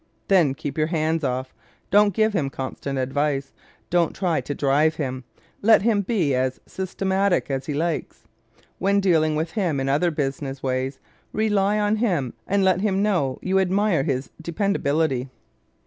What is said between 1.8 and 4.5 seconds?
Don't give him constant advice; don't try